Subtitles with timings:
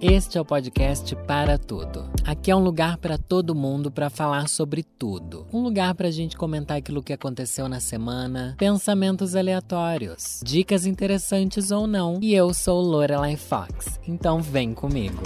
[0.00, 2.08] Este é o podcast Para Tudo.
[2.24, 5.44] Aqui é um lugar para todo mundo para falar sobre tudo.
[5.52, 11.72] Um lugar para a gente comentar aquilo que aconteceu na semana, pensamentos aleatórios, dicas interessantes
[11.72, 12.20] ou não.
[12.22, 15.20] E eu sou Lorelai Fox, então vem comigo.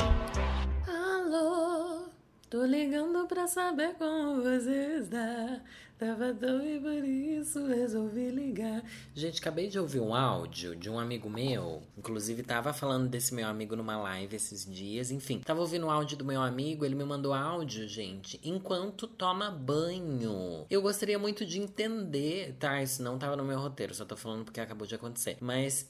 [0.88, 2.04] Alô,
[2.48, 5.60] tô ligando pra saber como você está.
[6.02, 8.82] Tava tão por isso resolvi ligar.
[9.14, 11.80] Gente, acabei de ouvir um áudio de um amigo meu.
[11.96, 15.12] Inclusive, tava falando desse meu amigo numa live esses dias.
[15.12, 16.84] Enfim, tava ouvindo o áudio do meu amigo.
[16.84, 20.66] Ele me mandou áudio, gente, enquanto toma banho.
[20.68, 22.56] Eu gostaria muito de entender.
[22.58, 23.94] Tá, isso não tava no meu roteiro.
[23.94, 25.36] Só tô falando porque acabou de acontecer.
[25.40, 25.88] Mas.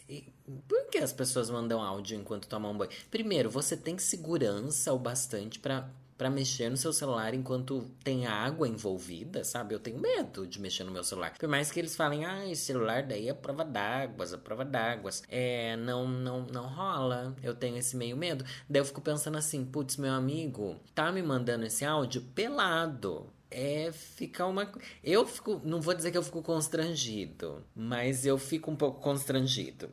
[0.69, 2.91] Por que as pessoas mandam áudio enquanto tomam banho?
[3.11, 5.89] Primeiro, você tem segurança o bastante para
[6.23, 9.75] para mexer no seu celular enquanto tem água envolvida, sabe?
[9.75, 11.37] Eu tenho medo de mexer no meu celular.
[11.37, 15.11] Por mais que eles falem, ah, esse celular daí é prova d'água, é prova d'água.
[15.29, 17.35] É, não, não, não rola.
[17.43, 18.45] Eu tenho esse meio medo.
[18.71, 23.93] Daí eu fico pensando assim, putz, meu amigo tá me mandando esse áudio pelado é
[23.93, 24.71] ficar uma.
[25.03, 25.61] Eu fico.
[25.65, 29.91] Não vou dizer que eu fico constrangido, mas eu fico um pouco constrangido.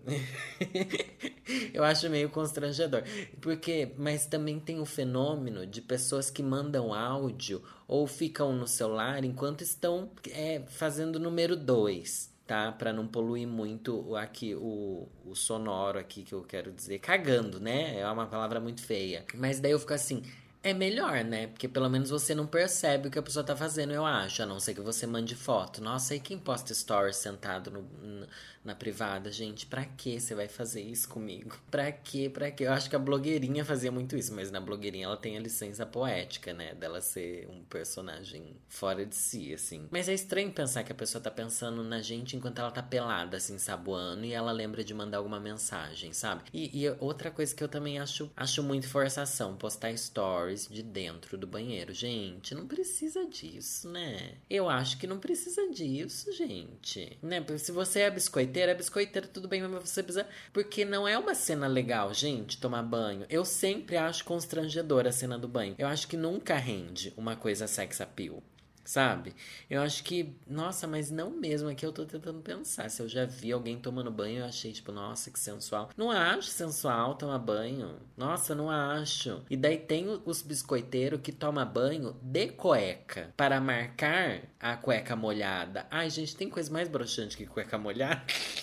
[1.74, 3.04] eu acho meio constrangedor.
[3.42, 3.94] Porque.
[3.98, 9.62] Mas também tem o fenômeno de pessoas que mandam áudio ou ficam no celular enquanto
[9.62, 12.72] estão é, fazendo número 2 tá?
[12.72, 16.98] Para não poluir muito aqui o, o sonoro aqui que eu quero dizer.
[16.98, 18.00] Cagando, né?
[18.00, 19.24] É uma palavra muito feia.
[19.36, 20.24] Mas daí eu fico assim,
[20.62, 21.48] é melhor, né?
[21.48, 24.44] Porque pelo menos você não percebe o que a pessoa tá fazendo, eu acho.
[24.44, 25.82] A não ser que você mande foto.
[25.82, 28.28] Nossa, e quem posta stories sentado no,
[28.64, 29.32] na privada?
[29.32, 31.58] Gente, pra que você vai fazer isso comigo?
[31.70, 32.64] Pra que, pra que?
[32.64, 35.86] Eu acho que a blogueirinha fazia muito isso, mas na blogueirinha ela tem a licença
[35.86, 36.74] poética, né?
[36.74, 39.88] Dela ser um personagem fora de si, assim.
[39.92, 43.38] Mas é estranho pensar que a pessoa tá pensando na gente enquanto ela tá pelada,
[43.38, 46.44] assim, saboando, e ela lembra de mandar alguma mensagem, sabe?
[46.52, 51.38] E, e outra coisa que eu também acho, acho muito forçação, postar stories de dentro
[51.38, 51.94] do banheiro.
[51.94, 54.36] Gente, não precisa disso, né?
[54.50, 57.18] Eu acho que não precisa disso, gente.
[57.22, 57.46] Né?
[57.58, 58.08] Se você é
[58.50, 60.28] biscoiteira, biscoiteira, tudo bem, mas você precisa.
[60.52, 63.26] Porque não é uma cena legal, gente, tomar banho.
[63.30, 65.76] Eu sempre acho constrangedora a cena do banho.
[65.78, 68.44] Eu acho que nunca rende uma coisa sex appeal
[68.90, 69.36] sabe?
[69.70, 72.90] Eu acho que, nossa, mas não mesmo, aqui eu tô tentando pensar.
[72.90, 75.92] Se eu já vi alguém tomando banho, eu achei, tipo, nossa, que sensual.
[75.96, 77.98] Não acho sensual tomar banho.
[78.18, 79.44] Nossa, não acho.
[79.48, 85.86] E daí tem os biscoiteiros que toma banho de cueca para marcar a cueca molhada.
[85.92, 88.24] Ai, gente, tem coisa mais broxante que cueca molhada?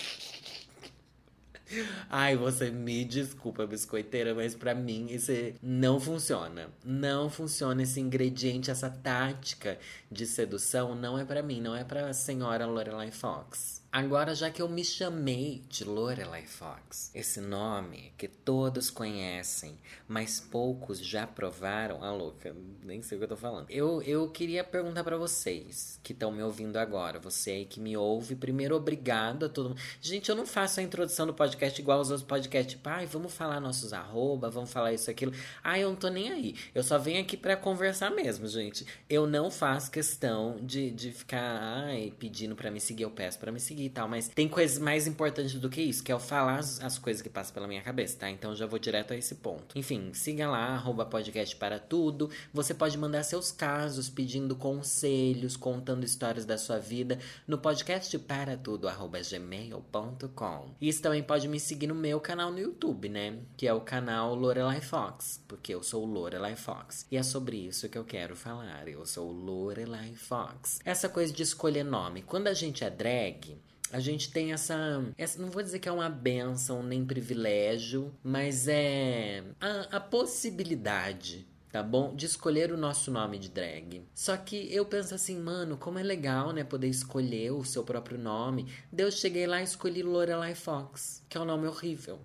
[2.09, 5.32] Ai, você me desculpa, biscoiteira, mas para mim isso
[5.62, 6.69] não funciona.
[6.84, 9.78] Não funciona esse ingrediente, essa tática
[10.10, 13.85] de sedução não é para mim, não é para senhora Lorelai Fox.
[13.96, 20.38] Agora, já que eu me chamei de Lorelai Fox, esse nome que todos conhecem, mas
[20.38, 22.04] poucos já provaram.
[22.04, 22.54] Ah, louca,
[22.84, 23.70] nem sei o que eu tô falando.
[23.70, 27.96] Eu, eu queria perguntar para vocês que estão me ouvindo agora, você aí que me
[27.96, 29.80] ouve, primeiro, obrigado a todo mundo.
[29.98, 33.32] Gente, eu não faço a introdução do podcast igual aos outros podcasts, tipo, ai, vamos
[33.32, 35.32] falar nossos arroba, vamos falar isso, aquilo.
[35.64, 36.54] Ai, eu não tô nem aí.
[36.74, 38.86] Eu só venho aqui para conversar mesmo, gente.
[39.08, 43.50] Eu não faço questão de, de ficar, ai, pedindo para me seguir, eu peço para
[43.50, 46.19] me seguir e tal, mas tem coisas mais importantes do que isso, que é eu
[46.19, 48.30] falar as, as coisas que passam pela minha cabeça, tá?
[48.30, 49.78] Então já vou direto a esse ponto.
[49.78, 52.30] Enfim, siga lá, arroba podcast para tudo.
[52.52, 58.56] Você pode mandar seus casos, pedindo conselhos, contando histórias da sua vida no podcast para
[58.56, 60.70] tudo, arroba gmail.com.
[60.80, 63.38] Isso também pode me seguir no meu canal no YouTube, né?
[63.56, 67.06] Que é o canal Lorelai Fox, porque eu sou Lorelai Fox.
[67.10, 68.88] E é sobre isso que eu quero falar.
[68.88, 70.80] Eu sou Lorelai Fox.
[70.84, 72.22] Essa coisa de escolher nome.
[72.22, 73.56] Quando a gente é drag,
[73.92, 78.66] a gente tem essa, essa, Não vou dizer que é uma benção nem privilégio, mas
[78.69, 82.14] é a, a possibilidade tá bom?
[82.14, 84.02] De escolher o nosso nome de drag.
[84.14, 86.64] Só que eu penso assim, mano, como é legal, né?
[86.64, 88.66] Poder escolher o seu próprio nome.
[88.97, 92.18] Eu cheguei lá e escolhi Lorelai Fox, que é um nome horrível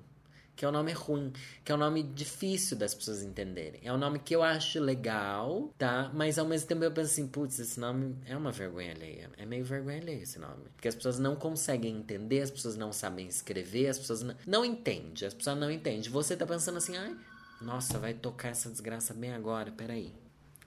[0.56, 1.32] que é um nome ruim,
[1.64, 3.82] que é um nome difícil das pessoas entenderem.
[3.84, 6.12] É um nome que eu acho legal, tá?
[6.14, 9.30] Mas ao mesmo tempo eu penso assim, putz, esse nome é uma vergonha alheia.
[9.38, 10.64] É meio vergonha alheia esse nome.
[10.76, 14.66] Porque as pessoas não conseguem entender, as pessoas não sabem escrever, as pessoas não, não
[14.66, 16.10] entendem, as pessoas não entendem.
[16.12, 17.16] Você tá pensando assim, ai,
[17.62, 20.14] nossa, vai tocar essa desgraça bem agora, peraí.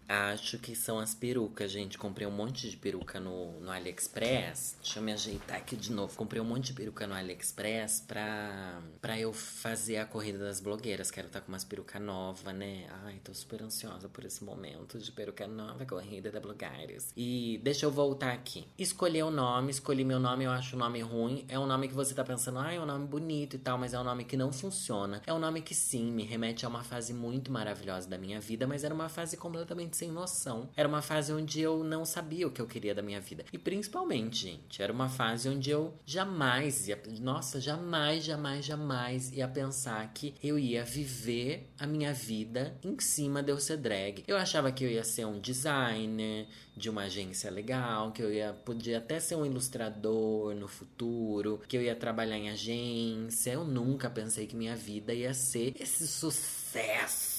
[0.09, 1.97] Acho que são as perucas, gente.
[1.97, 4.77] Comprei um monte de peruca no, no AliExpress.
[4.81, 6.17] Deixa eu me ajeitar aqui de novo.
[6.17, 11.11] Comprei um monte de peruca no AliExpress pra, pra eu fazer a corrida das blogueiras.
[11.11, 12.87] Quero estar tá com umas perucas novas, né?
[13.05, 17.13] Ai, tô super ansiosa por esse momento de peruca nova, corrida da blogueiras.
[17.17, 18.67] E deixa eu voltar aqui.
[18.79, 21.45] Escolhi o nome, escolhi meu nome, eu acho o nome ruim.
[21.49, 23.95] É um nome que você tá pensando, ah, é um nome bonito e tal, mas
[23.95, 25.23] é um nome que não funciona.
[25.27, 28.67] É um nome que sim, me remete a uma fase muito maravilhosa da minha vida,
[28.67, 30.69] mas era uma fase completamente sem noção.
[30.77, 33.45] Era uma fase onde eu não sabia o que eu queria da minha vida.
[33.53, 39.49] E principalmente, gente, era uma fase onde eu jamais ia, nossa, jamais, jamais, jamais ia
[39.49, 44.25] pensar que eu ia viver a minha vida em cima de eu ser drag.
[44.27, 46.47] Eu achava que eu ia ser um designer
[46.77, 51.77] de uma agência legal, que eu ia podia até ser um ilustrador no futuro, que
[51.77, 53.53] eu ia trabalhar em agência.
[53.53, 57.34] Eu nunca pensei que minha vida ia ser esse sucesso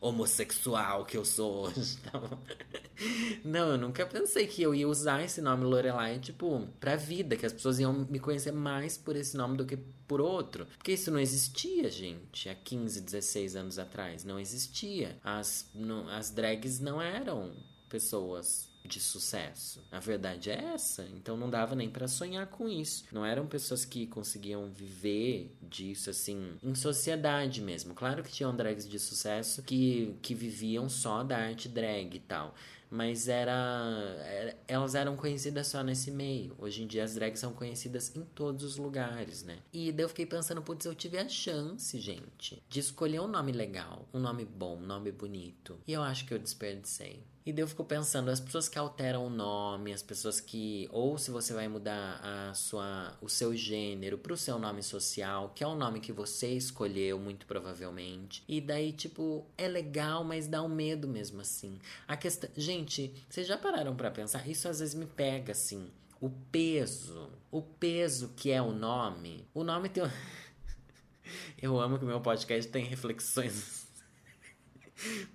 [0.00, 1.98] homossexual que eu sou hoje.
[3.44, 7.46] Não, eu nunca pensei que eu ia usar esse nome Lorelai, tipo, pra vida, que
[7.46, 10.66] as pessoas iam me conhecer mais por esse nome do que por outro.
[10.76, 14.24] Porque isso não existia, gente, há 15, 16 anos atrás.
[14.24, 15.18] Não existia.
[15.24, 17.52] As, não, as drags não eram
[17.88, 19.80] pessoas de sucesso.
[19.90, 21.06] A verdade é essa.
[21.14, 23.04] Então não dava nem para sonhar com isso.
[23.12, 27.94] Não eram pessoas que conseguiam viver disso assim em sociedade mesmo.
[27.94, 32.54] Claro que tinham drags de sucesso que, que viviam só da arte drag e tal.
[32.90, 33.52] Mas era,
[34.26, 36.56] era, elas eram conhecidas só nesse meio.
[36.58, 39.58] Hoje em dia as drags são conhecidas em todos os lugares, né?
[39.72, 43.52] E daí eu fiquei pensando, putz, eu tive a chance, gente, de escolher um nome
[43.52, 45.78] legal, um nome bom, um nome bonito.
[45.86, 47.22] E eu acho que eu desperdicei.
[47.44, 50.86] E daí eu fico pensando, as pessoas que alteram o nome, as pessoas que.
[50.92, 55.64] Ou se você vai mudar a sua, o seu gênero pro seu nome social, que
[55.64, 58.44] é o nome que você escolheu, muito provavelmente.
[58.46, 61.78] E daí, tipo, é legal, mas dá um medo mesmo assim.
[62.06, 62.50] A questão.
[62.54, 64.46] Gente, vocês já pararam para pensar?
[64.46, 65.88] Isso às vezes me pega assim.
[66.20, 67.30] O peso.
[67.50, 69.48] O peso que é o nome.
[69.54, 70.04] O nome tem.
[71.60, 73.79] eu amo que meu podcast tem reflexões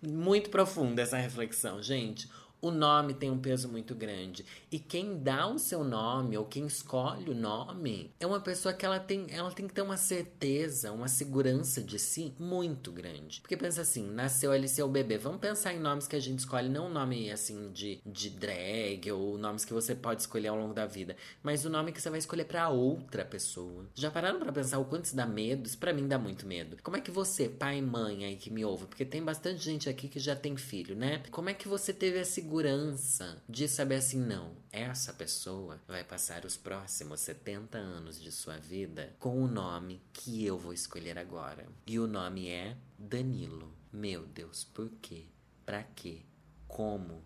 [0.01, 2.29] muito profunda essa reflexão, gente
[2.61, 4.45] o nome tem um peso muito grande.
[4.71, 8.85] E quem dá o seu nome ou quem escolhe o nome é uma pessoa que
[8.85, 13.41] ela tem, ela tem que ter uma certeza, uma segurança de si muito grande.
[13.41, 15.17] Porque pensa assim, nasceu ali seu bebê.
[15.17, 19.37] Vamos pensar em nomes que a gente escolhe, não nome assim de, de drag ou
[19.37, 22.19] nomes que você pode escolher ao longo da vida, mas o nome que você vai
[22.19, 23.85] escolher para outra pessoa.
[23.93, 25.67] Já pararam para pensar o quanto isso dá medo?
[25.67, 26.77] Isso pra mim dá muito medo.
[26.81, 29.89] Como é que você, pai e mãe aí que me ouve, porque tem bastante gente
[29.89, 31.21] aqui que já tem filho, né?
[31.29, 36.03] Como é que você teve a segurança segurança de saber assim, não, essa pessoa vai
[36.03, 41.17] passar os próximos 70 anos de sua vida com o nome que eu vou escolher
[41.17, 41.65] agora.
[41.87, 43.73] E o nome é Danilo.
[43.91, 45.25] Meu Deus, por quê?
[45.65, 46.21] Pra quê?
[46.67, 47.23] Como?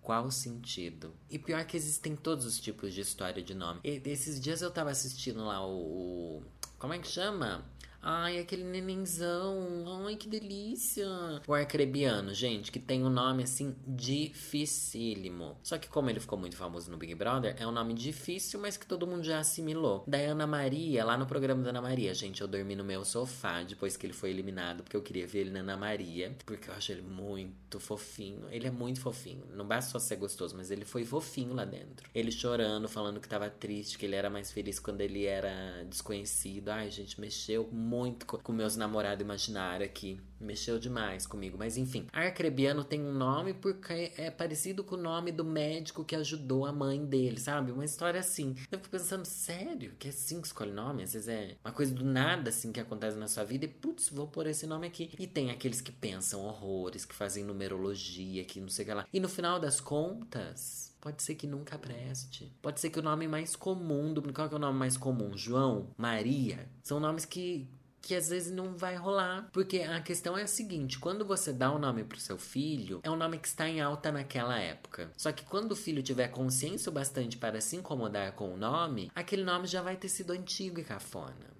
[0.00, 1.12] Qual sentido?
[1.28, 3.80] E pior que existem todos os tipos de história de nome.
[3.82, 6.42] E, esses dias eu tava assistindo lá o, o.
[6.78, 7.68] Como é que chama?
[8.02, 9.84] Ai, aquele nenenzão.
[10.06, 11.06] Ai, que delícia.
[11.46, 15.58] O Arcrebiano, gente, que tem um nome assim dificílimo.
[15.62, 18.76] Só que como ele ficou muito famoso no Big Brother, é um nome difícil, mas
[18.76, 20.02] que todo mundo já assimilou.
[20.06, 23.62] Da Ana Maria, lá no programa da Ana Maria, gente, eu dormi no meu sofá
[23.62, 26.74] depois que ele foi eliminado, porque eu queria ver ele na Ana Maria, porque eu
[26.74, 28.46] acho ele muito fofinho.
[28.50, 29.44] Ele é muito fofinho.
[29.54, 32.08] Não basta só ser gostoso, mas ele foi fofinho lá dentro.
[32.14, 36.70] Ele chorando, falando que tava triste, que ele era mais feliz quando ele era desconhecido.
[36.70, 40.20] Ai, gente, mexeu muito muito com meus namorados imaginários aqui.
[40.40, 41.58] Mexeu demais comigo.
[41.58, 46.14] Mas enfim, Arcrebiano tem um nome porque é parecido com o nome do médico que
[46.14, 47.72] ajudou a mãe dele, sabe?
[47.72, 48.54] Uma história assim.
[48.70, 49.92] Eu fico pensando, sério?
[49.98, 51.02] Que é assim que escolhe nome?
[51.02, 54.08] Às vezes é uma coisa do nada assim que acontece na sua vida e putz,
[54.08, 55.10] vou pôr esse nome aqui.
[55.18, 59.06] E tem aqueles que pensam horrores, que fazem numerologia, que não sei o que lá.
[59.12, 62.52] E no final das contas, Pode ser que nunca preste.
[62.60, 64.22] Pode ser que o nome mais comum do.
[64.34, 65.34] Qual é o nome mais comum?
[65.34, 65.88] João?
[65.96, 66.68] Maria?
[66.82, 67.66] São nomes que
[68.02, 69.48] que às vezes não vai rolar.
[69.52, 73.10] Porque a questão é a seguinte: quando você dá um nome pro seu filho, é
[73.10, 75.10] um nome que está em alta naquela época.
[75.16, 79.10] Só que quando o filho tiver consciência o bastante para se incomodar com o nome,
[79.14, 81.50] aquele nome já vai ter sido antigo e cafona.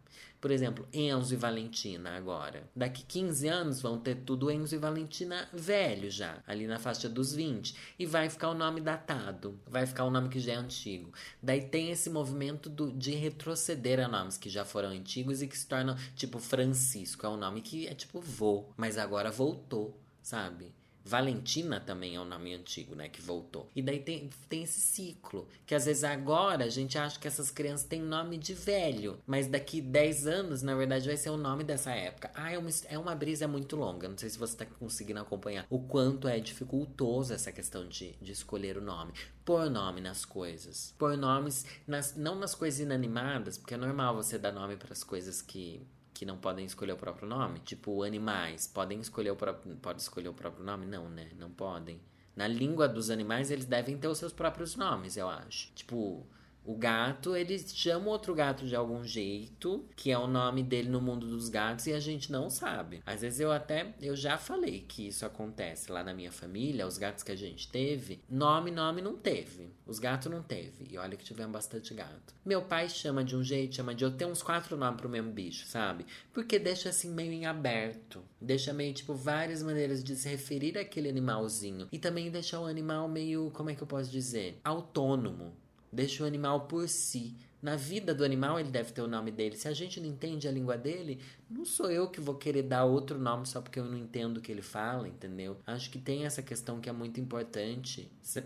[0.41, 2.69] Por exemplo, Enzo e Valentina agora.
[2.75, 7.35] Daqui 15 anos vão ter tudo Enzo e Valentina velho já, ali na faixa dos
[7.35, 7.75] 20.
[7.99, 11.13] E vai ficar o nome datado, vai ficar o nome que já é antigo.
[11.43, 15.59] Daí tem esse movimento do, de retroceder a nomes que já foram antigos e que
[15.59, 17.27] se tornam, tipo, Francisco.
[17.27, 20.73] É um nome que é tipo vô, mas agora voltou, sabe?
[21.11, 23.09] Valentina também é um nome antigo, né?
[23.09, 23.69] Que voltou.
[23.75, 25.49] E daí tem, tem esse ciclo.
[25.67, 29.19] Que às vezes agora a gente acha que essas crianças têm nome de velho.
[29.27, 32.31] Mas daqui 10 anos, na verdade, vai ser o nome dessa época.
[32.33, 34.09] Ah, é uma, é uma brisa muito longa.
[34.09, 38.31] Não sei se você tá conseguindo acompanhar o quanto é dificultoso essa questão de, de
[38.31, 39.13] escolher o nome.
[39.45, 40.95] Pôr nome nas coisas.
[40.97, 45.03] Pôr nomes, nas, não nas coisas inanimadas, porque é normal você dar nome para as
[45.03, 45.85] coisas que
[46.21, 47.61] que não podem escolher o próprio nome?
[47.61, 50.85] Tipo, animais podem escolher o próprio, pode escolher o próprio nome?
[50.85, 51.31] Não, né?
[51.39, 51.99] Não podem.
[52.37, 55.73] Na língua dos animais, eles devem ter os seus próprios nomes, eu acho.
[55.73, 56.27] Tipo,
[56.65, 61.01] o gato, eles chamam outro gato de algum jeito, que é o nome dele no
[61.01, 63.03] mundo dos gatos, e a gente não sabe.
[63.07, 66.99] Às vezes eu até, eu já falei que isso acontece lá na minha família, os
[66.99, 69.71] gatos que a gente teve, nome, nome não teve.
[69.87, 70.87] Os gatos não teve.
[70.89, 72.35] E olha que tivemos bastante gato.
[72.45, 74.19] Meu pai chama de um jeito, chama de outro.
[74.19, 76.07] Tem uns quatro nomes pro mesmo bicho, sabe?
[76.33, 78.23] Porque deixa assim meio em aberto.
[78.41, 81.89] Deixa meio, tipo, várias maneiras de se referir àquele animalzinho.
[81.91, 84.61] E também deixa o animal meio, como é que eu posso dizer?
[84.63, 85.53] Autônomo.
[85.93, 87.37] Deixa o animal por si.
[87.63, 89.57] Na vida do animal, ele deve ter o nome dele.
[89.57, 92.85] Se a gente não entende a língua dele, não sou eu que vou querer dar
[92.85, 95.59] outro nome só porque eu não entendo o que ele fala, entendeu?
[95.67, 98.45] Acho que tem essa questão que é muito importante ser,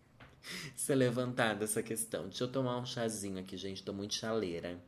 [0.76, 2.24] ser levantada essa questão.
[2.24, 3.82] Deixa eu tomar um chazinho aqui, gente.
[3.82, 4.78] Tô muito chaleira.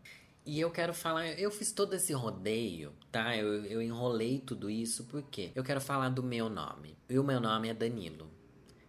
[0.45, 3.37] E eu quero falar, eu fiz todo esse rodeio, tá?
[3.37, 6.97] Eu, eu enrolei tudo isso porque eu quero falar do meu nome.
[7.09, 8.38] E o meu nome é Danilo.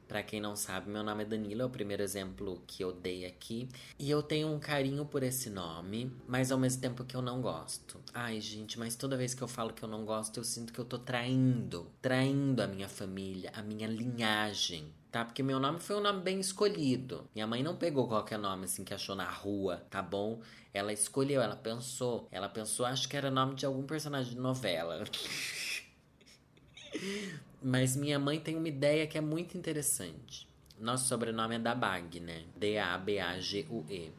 [0.10, 3.28] Para quem não sabe, meu nome é Danilo, é o primeiro exemplo que eu dei
[3.28, 3.70] aqui.
[4.00, 7.44] E eu tenho um carinho por esse nome, mas ao mesmo tempo que eu não
[7.44, 8.02] gosto.
[8.12, 10.80] Ai, gente, mas toda vez que eu falo que eu não gosto, eu sinto que
[10.80, 11.92] eu tô traindo.
[12.02, 15.26] Traindo a minha família, a minha linhagem tá?
[15.26, 17.28] Porque meu nome foi um nome bem escolhido.
[17.34, 20.42] Minha mãe não pegou qualquer nome assim que achou na rua, tá bom?
[20.74, 22.28] Ela escolheu, ela pensou.
[22.32, 25.04] Ela pensou, acho que era nome de algum personagem de novela.
[27.62, 30.48] Mas minha mãe tem uma ideia que é muito interessante.
[30.80, 32.44] Nosso sobrenome é Dabag, né?
[32.56, 34.12] D-A-B-A-G-U-E.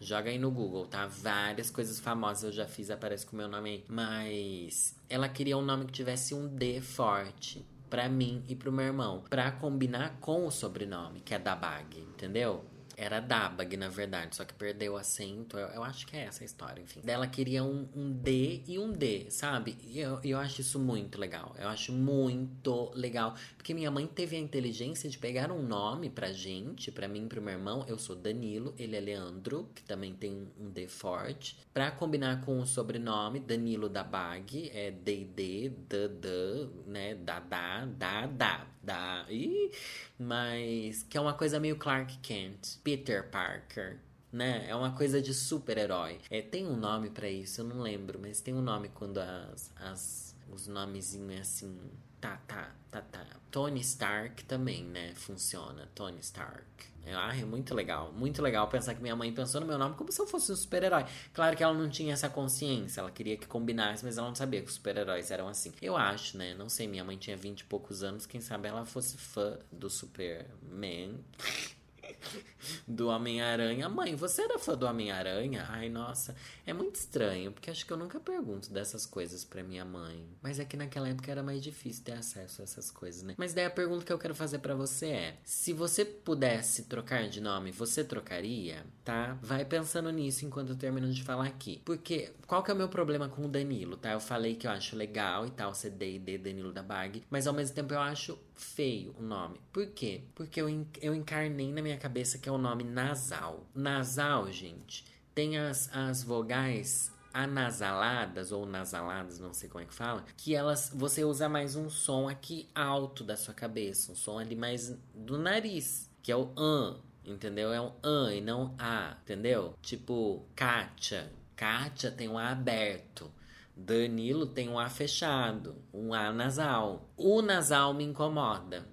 [0.00, 1.06] Joga aí no Google, tá?
[1.06, 3.84] Várias coisas famosas eu já fiz, aparece com o meu nome aí.
[3.88, 8.86] Mas ela queria um nome que tivesse um D forte para mim e pro meu
[8.86, 12.64] irmão, para combinar com o sobrenome, que é Dabag, entendeu?
[12.96, 15.58] Era Dabag, na verdade, só que perdeu o acento.
[15.58, 17.00] Eu, eu, acho que é essa a história, enfim.
[17.06, 19.76] Ela queria um, um D e um D, sabe?
[19.82, 21.54] E eu, eu acho isso muito legal.
[21.58, 23.34] Eu acho muito legal.
[23.56, 27.28] Porque minha mãe teve a inteligência de pegar um nome pra gente, pra mim e
[27.28, 27.84] pro meu irmão.
[27.88, 31.58] Eu sou Danilo, ele é Leandro, que também tem um D forte.
[31.72, 37.14] Pra combinar com o sobrenome, Danilo da Bag, é D-D, D-D, né?
[37.14, 39.24] Dadá, Dadá, da.
[39.28, 39.70] Ih,
[40.18, 43.98] mas que é uma coisa meio Clark Kent, Peter Parker.
[44.32, 44.66] Né?
[44.68, 46.20] É uma coisa de super-herói.
[46.28, 49.70] É, tem um nome para isso, eu não lembro, mas tem um nome quando as,
[49.76, 51.78] as os nomezinhos é assim.
[52.20, 53.26] Tá, tá, tá, tá.
[53.50, 55.14] Tony Stark também, né?
[55.14, 55.88] Funciona.
[55.94, 56.93] Tony Stark.
[57.12, 60.10] Ah, é muito legal, muito legal pensar que minha mãe pensou no meu nome como
[60.10, 61.04] se eu fosse um super-herói.
[61.32, 64.60] Claro que ela não tinha essa consciência, ela queria que combinasse, mas ela não sabia
[64.62, 65.72] que os super-heróis eram assim.
[65.82, 66.54] Eu acho, né?
[66.54, 69.90] Não sei, minha mãe tinha 20 e poucos anos, quem sabe ela fosse fã do
[69.90, 71.18] Superman.
[72.86, 73.88] do Homem-Aranha.
[73.88, 75.66] Mãe, você era fã do Homem-Aranha?
[75.68, 76.34] Ai, nossa,
[76.66, 80.26] é muito estranho, porque acho que eu nunca pergunto dessas coisas pra minha mãe.
[80.42, 83.34] Mas é que naquela época era mais difícil ter acesso a essas coisas, né?
[83.36, 87.28] Mas daí a pergunta que eu quero fazer para você é: se você pudesse trocar
[87.28, 88.84] de nome, você trocaria?
[89.04, 89.36] Tá?
[89.42, 91.82] Vai pensando nisso enquanto eu termino de falar aqui.
[91.84, 94.12] Porque qual que é o meu problema com o Danilo, tá?
[94.12, 97.54] Eu falei que eu acho legal e tal, ser D&D Danilo da Bag, mas ao
[97.54, 99.60] mesmo tempo eu acho feio o nome.
[99.72, 100.22] Por quê?
[100.34, 100.68] Porque eu,
[101.00, 103.66] eu encarnei na minha cabeça que é o nome nasal.
[103.74, 110.24] Nasal, gente, tem as, as vogais anasaladas ou nasaladas, não sei como é que fala,
[110.36, 114.54] que elas você usa mais um som aqui alto da sua cabeça, um som ali
[114.54, 117.72] mais do nariz, que é o an, entendeu?
[117.72, 119.74] É um an e não a, entendeu?
[119.82, 121.32] Tipo, Kátia.
[121.56, 123.30] Kátia tem um A aberto.
[123.76, 127.10] Danilo tem um A fechado, um A nasal.
[127.16, 128.86] O nasal me incomoda.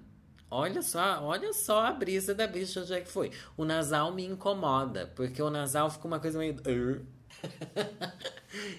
[0.49, 3.31] Olha só, olha só a brisa da bicha já que foi.
[3.55, 6.57] O nasal me incomoda, porque o nasal fica uma coisa meio.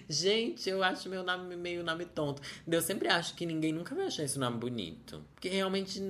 [0.09, 2.43] Gente, eu acho meu nome meio nome tonto.
[2.67, 5.25] Eu sempre acho que ninguém nunca vai achar esse nome bonito.
[5.35, 6.01] Porque realmente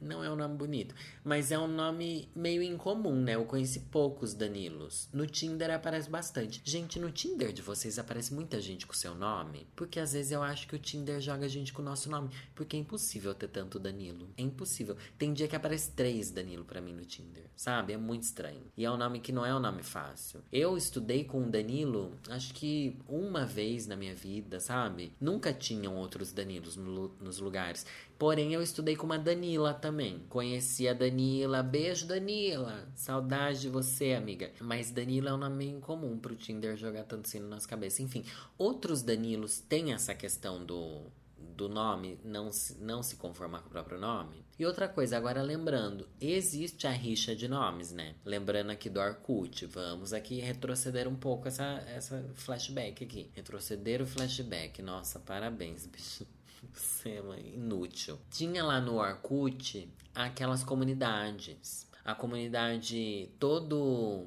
[0.00, 0.94] Não é um nome bonito.
[1.24, 3.34] Mas é um nome meio incomum, né?
[3.34, 5.08] Eu conheci poucos Danilos.
[5.12, 6.60] No Tinder aparece bastante.
[6.64, 9.66] Gente, no Tinder de vocês aparece muita gente com seu nome?
[9.74, 12.30] Porque às vezes eu acho que o Tinder joga gente com o nosso nome.
[12.54, 14.28] Porque é impossível ter tanto Danilo.
[14.36, 14.96] É impossível.
[15.18, 17.44] Tem dia que aparece três Danilo para mim no Tinder.
[17.56, 17.92] Sabe?
[17.92, 18.62] É muito estranho.
[18.76, 20.42] E é um nome que não é um nome fácil.
[20.52, 25.12] Eu estudei com o Danilo, acho que uma vez na minha vida, sabe?
[25.20, 27.86] Nunca tinham outros Danilos no, nos lugares.
[28.18, 29.85] Porém, eu estudei com uma Danila também.
[30.28, 31.62] Conheci a Danila.
[31.62, 32.88] Beijo, Danila.
[32.94, 34.52] Saudade de você, amiga.
[34.60, 38.02] Mas Danila é um nome incomum pro Tinder jogar tanto assim na nossa cabeça.
[38.02, 38.24] Enfim,
[38.58, 43.70] outros Danilos têm essa questão do, do nome não se, não se conformar com o
[43.70, 44.44] próprio nome.
[44.58, 48.14] E outra coisa, agora lembrando, existe a rixa de nomes, né?
[48.24, 49.66] Lembrando aqui do Arcute.
[49.66, 53.30] Vamos aqui retroceder um pouco essa, essa flashback aqui.
[53.34, 54.80] Retroceder o flashback.
[54.80, 56.26] Nossa, parabéns, bicho.
[56.72, 57.22] Você
[57.54, 58.18] inútil.
[58.30, 61.86] Tinha lá no Orkut aquelas comunidades.
[62.04, 64.26] A comunidade todo.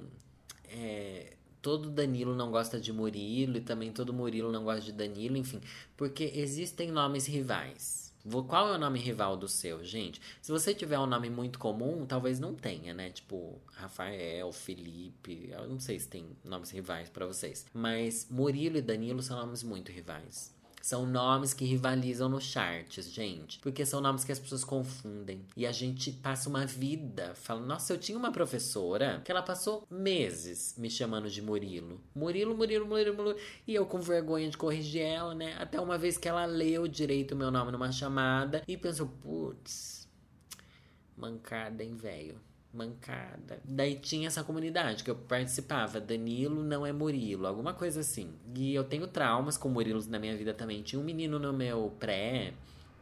[0.66, 5.38] É, todo Danilo não gosta de Murilo e também todo Murilo não gosta de Danilo,
[5.38, 5.62] enfim,
[5.98, 8.10] porque existem nomes rivais.
[8.48, 10.22] Qual é o nome rival do seu, gente?
[10.42, 13.10] Se você tiver um nome muito comum, talvez não tenha, né?
[13.10, 17.66] Tipo, Rafael, Felipe, eu não sei se tem nomes rivais para vocês.
[17.74, 20.54] Mas Murilo e Danilo são nomes muito rivais.
[20.82, 23.60] São nomes que rivalizam nos charts, gente.
[23.60, 25.46] Porque são nomes que as pessoas confundem.
[25.56, 27.68] E a gente passa uma vida falando.
[27.68, 32.02] Nossa, eu tinha uma professora que ela passou meses me chamando de Murilo.
[32.16, 33.40] Murilo, Murilo, Murilo, Murilo.
[33.68, 35.56] E eu com vergonha de corrigir ela, né?
[35.60, 40.08] Até uma vez que ela leu direito o meu nome numa chamada e pensou, putz,
[41.16, 42.49] mancada, hein, velho?
[42.74, 43.60] Mancada.
[43.66, 46.00] Daí tinha essa comunidade que eu participava.
[46.00, 48.34] Danilo não é Murilo, alguma coisa assim.
[48.56, 50.82] E eu tenho traumas com Murilos na minha vida também.
[50.82, 52.54] Tinha um menino no meu pré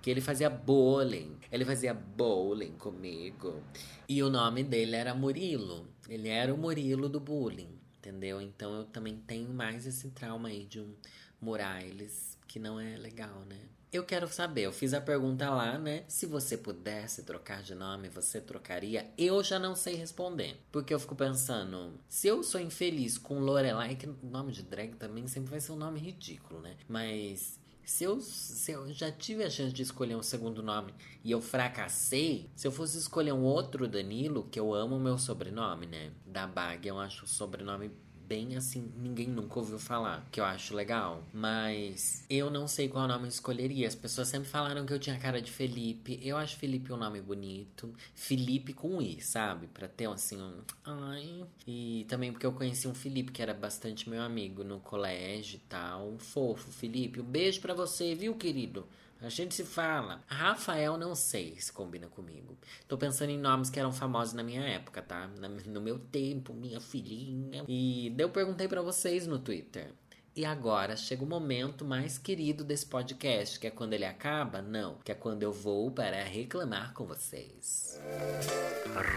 [0.01, 1.37] que ele fazia bowling.
[1.51, 3.61] Ele fazia bowling comigo.
[4.07, 5.87] E o nome dele era Murilo.
[6.07, 8.41] Ele era o Murilo do bullying, entendeu?
[8.41, 10.93] Então eu também tenho mais esse trauma aí de um
[11.39, 13.59] Morales, que não é legal, né?
[13.91, 16.03] Eu quero saber, eu fiz a pergunta lá, né?
[16.09, 19.09] Se você pudesse trocar de nome, você trocaria?
[19.17, 20.59] Eu já não sei responder.
[20.71, 25.25] Porque eu fico pensando, se eu sou infeliz com Lorelai, que nome de drag também
[25.27, 26.75] sempre vai ser um nome ridículo, né?
[26.85, 31.31] Mas se eu, se eu já tive a chance de escolher um segundo nome e
[31.31, 35.85] eu fracassei, se eu fosse escolher um outro Danilo, que eu amo o meu sobrenome,
[35.87, 36.11] né?
[36.25, 37.89] Da Bag, eu acho o sobrenome
[38.27, 41.23] bem assim, ninguém nunca ouviu falar, que eu acho legal.
[41.33, 43.87] Mas eu não sei qual nome eu escolheria.
[43.87, 46.19] As pessoas sempre falaram que eu tinha cara de Felipe.
[46.21, 47.93] Eu acho Felipe um nome bonito.
[48.13, 49.67] Felipe com I, sabe?
[49.67, 50.61] Pra ter assim um.
[50.83, 51.45] Ai.
[51.65, 55.69] E também porque eu conheci um Felipe que era bastante meu amigo no colégio e
[55.69, 56.09] tal.
[56.09, 57.21] Um fofo, Felipe.
[57.21, 58.85] Um beijo para você, viu, querido?
[59.21, 60.21] A gente se fala.
[60.27, 62.57] Rafael, não sei se combina comigo.
[62.87, 65.27] Tô pensando em nomes que eram famosos na minha época, tá?
[65.65, 67.63] No meu tempo, minha filhinha.
[67.67, 69.91] E eu perguntei para vocês no Twitter.
[70.35, 74.61] E agora chega o momento mais querido desse podcast, que é quando ele acaba?
[74.61, 77.99] Não, que é quando eu vou para reclamar com vocês.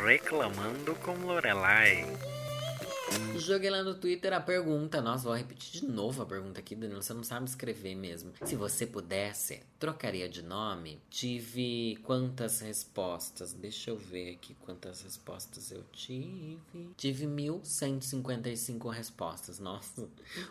[0.02, 2.06] Reclamando com Lorelai.
[3.36, 5.00] Joguei lá no Twitter a pergunta.
[5.00, 7.02] Nossa, vou repetir de novo a pergunta aqui, Danilo.
[7.02, 8.32] Você não sabe escrever mesmo.
[8.44, 11.00] Se você pudesse, trocaria de nome?
[11.08, 13.52] Tive quantas respostas?
[13.52, 16.58] Deixa eu ver aqui quantas respostas eu tive.
[16.96, 19.58] Tive 1155 respostas.
[19.58, 20.08] Nossa,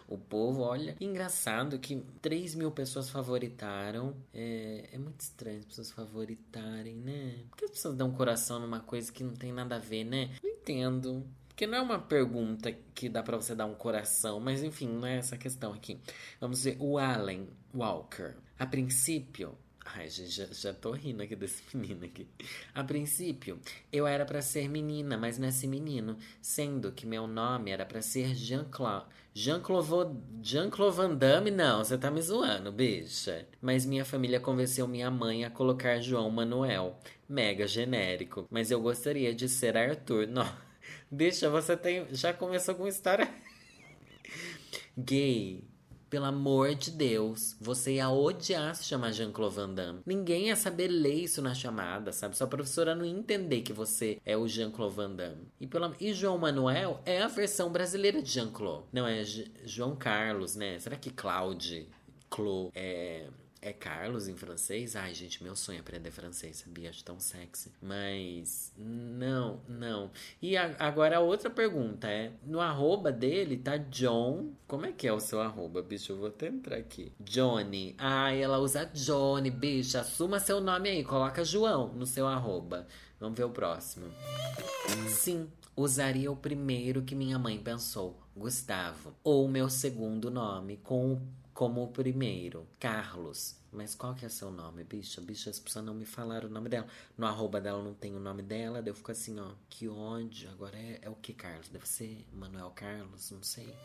[0.08, 0.96] o povo, olha.
[1.00, 4.16] Engraçado que 3 mil pessoas favoritaram.
[4.34, 7.44] É, é muito estranho as pessoas favoritarem, né?
[7.50, 10.32] Por que as pessoas dão coração numa coisa que não tem nada a ver, né?
[10.44, 11.26] Não entendo.
[11.60, 15.06] Porque não é uma pergunta que dá para você dar um coração, mas enfim, não
[15.06, 16.00] é essa questão aqui.
[16.40, 18.36] Vamos ver o Allen Walker.
[18.58, 22.26] A princípio, Ai, já, já tô rindo aqui desse menino aqui.
[22.74, 23.60] A princípio,
[23.92, 28.34] eu era para ser menina, mas nasci menino, sendo que meu nome era para ser
[28.36, 29.08] Jean-Claude.
[29.34, 31.52] Jean-Claude Jean Van Damme?
[31.52, 33.46] Não, você tá me zoando, bicha.
[33.62, 36.98] Mas minha família convenceu minha mãe a colocar João Manuel.
[37.28, 38.48] Mega genérico.
[38.50, 40.26] Mas eu gostaria de ser Arthur.
[40.26, 40.69] Não.
[41.12, 42.08] Bicha, você tem.
[42.12, 43.28] Já começou com história.
[44.98, 45.64] Gay.
[46.10, 50.02] Pelo amor de Deus, você ia odiar se chamar Jean-Claude Van Damme.
[50.08, 52.36] Ninguém ia saber ler isso na chamada, sabe?
[52.36, 55.48] Sua professora não ia entender que você é o Jean-Claude Van Damme.
[55.62, 55.96] E, pela...
[56.00, 58.86] e João Manuel é a versão brasileira de Jean-Claude.
[58.92, 60.80] Não é J João Carlos, né?
[60.80, 61.88] Será que Claude,
[62.28, 63.28] Clo, é
[63.62, 64.96] é Carlos em francês?
[64.96, 66.90] Ai, gente, meu sonho é aprender francês, sabia?
[66.90, 67.72] Acho tão sexy.
[67.82, 70.12] Mas não, não.
[70.42, 74.52] E a, agora a outra pergunta é: no arroba dele tá John.
[74.68, 76.14] Como é que é o seu arroba, bicho?
[76.14, 77.12] Eu vou até entrar aqui.
[77.20, 77.96] Johnny.
[77.98, 79.98] Ai, ela usa Johnny, bicho.
[79.98, 82.88] Assuma seu nome aí, coloca João no seu arroba.
[83.20, 84.06] Vamos ver o próximo.
[85.10, 89.14] Sim, usaria o primeiro que minha mãe pensou, Gustavo.
[89.24, 91.22] Ou meu segundo nome, com,
[91.60, 93.58] como o primeiro, Carlos.
[93.70, 95.20] Mas qual que é seu nome, bicha?
[95.20, 96.88] Bicha, as pessoas não me falaram o nome dela.
[97.18, 98.82] No arroba dela não tem o nome dela.
[98.82, 99.52] Daí eu fico assim, ó.
[99.70, 100.50] Que ódio.
[100.52, 101.68] Agora é, é o que, Carlos?
[101.68, 103.30] Deve ser Manuel Carlos?
[103.32, 103.76] Não sei.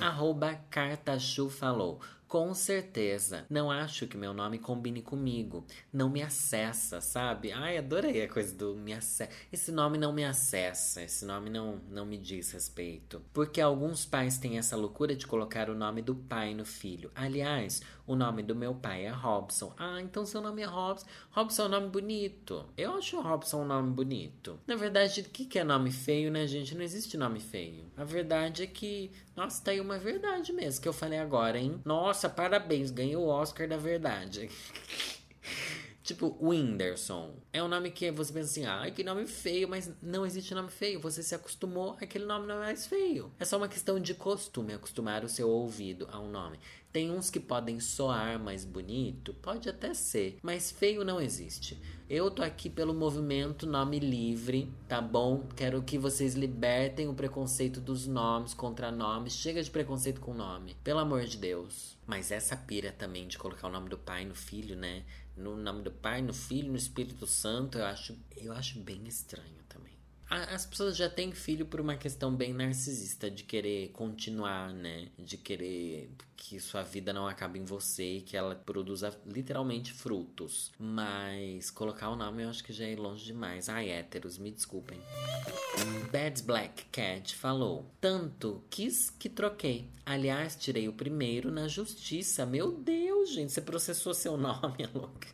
[0.00, 2.00] Arroba Cartachu falou.
[2.30, 3.44] Com certeza.
[3.50, 5.66] Não acho que meu nome combine comigo.
[5.92, 7.50] Não me acessa, sabe?
[7.50, 9.32] Ai, adorei a coisa do me acessa.
[9.52, 11.02] Esse nome não me acessa.
[11.02, 13.20] Esse nome não, não me diz respeito.
[13.32, 17.10] Porque alguns pais têm essa loucura de colocar o nome do pai no filho.
[17.16, 19.72] Aliás, o nome do meu pai é Robson.
[19.78, 21.06] Ah, então seu nome é Robson.
[21.30, 22.66] Robson é um nome bonito.
[22.76, 24.58] Eu acho Robson um nome bonito.
[24.66, 26.74] Na verdade, o que é nome feio, né, gente?
[26.74, 27.84] Não existe nome feio.
[27.96, 29.12] A verdade é que.
[29.36, 31.80] Nossa, tá aí uma verdade mesmo que eu falei agora, hein?
[31.84, 34.50] Nossa, parabéns, ganhou o Oscar da verdade.
[36.10, 37.36] Tipo, Whindersson.
[37.52, 40.68] É um nome que você pensa assim, ai, que nome feio, mas não existe nome
[40.68, 40.98] feio.
[40.98, 43.30] Você se acostumou, aquele nome não é mais feio.
[43.38, 46.58] É só uma questão de costume, acostumar o seu ouvido a um nome.
[46.92, 51.80] Tem uns que podem soar mais bonito, pode até ser, mas feio não existe.
[52.08, 55.46] Eu tô aqui pelo movimento Nome Livre, tá bom?
[55.54, 59.34] Quero que vocês libertem o preconceito dos nomes contra nomes.
[59.34, 61.96] Chega de preconceito com nome, pelo amor de Deus.
[62.04, 65.04] Mas essa pira também de colocar o nome do pai no filho, né?
[65.36, 69.62] No nome do pai, no filho, no Espírito Santo, eu acho, eu acho bem estranho
[69.68, 75.08] também as pessoas já têm filho por uma questão bem narcisista de querer continuar, né?
[75.18, 76.08] De querer
[76.40, 80.72] que sua vida não acabe em você e que ela produza literalmente frutos.
[80.78, 83.68] Mas colocar o nome eu acho que já é longe demais.
[83.68, 84.98] Ai, héteros, me desculpem.
[86.10, 89.88] Bad Black Cat falou: Tanto quis que troquei.
[90.04, 92.44] Aliás, tirei o primeiro na justiça.
[92.44, 95.28] Meu Deus, gente, você processou seu nome, é louca.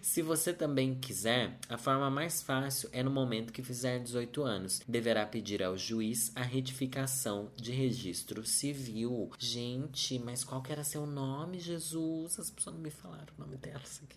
[0.00, 4.80] Se você também quiser, a forma mais fácil é no momento que fizer 18 anos.
[4.88, 9.30] Deverá pedir ao juiz a retificação de registro civil.
[9.38, 12.38] Gente, mas qual que era seu nome, Jesus?
[12.38, 14.16] As pessoas não me falaram o nome delas aqui.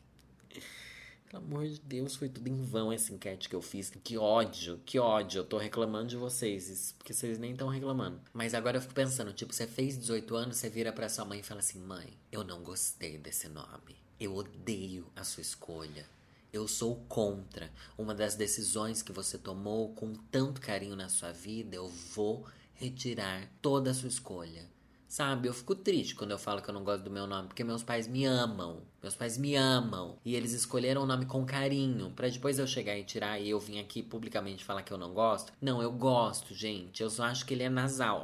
[1.29, 3.91] Pelo amor de Deus, foi tudo em vão essa enquete que eu fiz.
[4.03, 5.39] Que ódio, que ódio.
[5.39, 8.19] Eu tô reclamando de vocês, porque vocês nem estão reclamando.
[8.33, 11.39] Mas agora eu fico pensando, tipo, você fez 18 anos, você vira pra sua mãe
[11.39, 13.95] e fala assim: mãe, eu não gostei desse nome.
[14.19, 16.07] Eu odeio a sua escolha.
[16.51, 21.75] Eu sou contra uma das decisões que você tomou com tanto carinho na sua vida.
[21.75, 24.67] Eu vou retirar toda a sua escolha.
[25.09, 27.63] Sabe, eu fico triste quando eu falo que eu não gosto do meu nome, porque
[27.63, 28.83] meus pais me amam.
[29.01, 30.19] Meus pais me amam.
[30.23, 32.11] E eles escolheram o nome com carinho.
[32.11, 35.11] para depois eu chegar e tirar e eu vim aqui publicamente falar que eu não
[35.11, 35.51] gosto.
[35.59, 37.01] Não, eu gosto, gente.
[37.01, 38.23] Eu só acho que ele é nasal.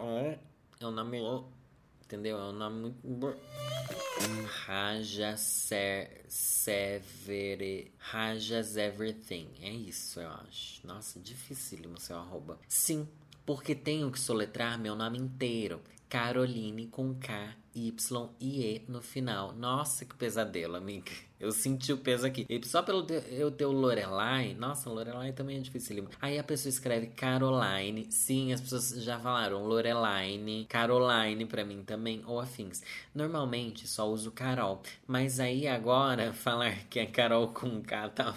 [0.79, 1.19] É um nome.
[2.03, 2.37] Entendeu?
[2.37, 3.35] É um nome muito.
[4.67, 7.91] Raja ser, Severe.
[7.97, 9.47] Rajas Everything.
[9.59, 10.85] É isso, eu acho.
[10.85, 12.59] Nossa, dificílimo seu arroba.
[12.67, 13.07] Sim,
[13.43, 15.81] porque tenho que soletrar meu nome inteiro.
[16.15, 19.51] Caroline com K, Y e E no final.
[19.51, 21.11] Nossa, que pesadelo, amiga.
[21.37, 22.45] Eu senti o peso aqui.
[22.47, 24.53] E só pelo eu ter o Lorelai.
[24.53, 26.07] Nossa, Lorelai também é difícil.
[26.21, 28.09] Aí a pessoa escreve Caroline.
[28.09, 32.81] Sim, as pessoas já falaram Loreline, Caroline pra mim também, ou afins.
[33.13, 34.81] Normalmente só uso Carol.
[35.05, 38.33] Mas aí agora falar que é Carol com K tá.